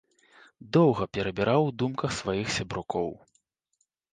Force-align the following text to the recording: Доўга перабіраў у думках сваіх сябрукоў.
Доўга 0.77 1.03
перабіраў 1.17 1.61
у 1.67 1.71
думках 1.83 2.17
сваіх 2.21 2.47
сябрукоў. 2.59 3.07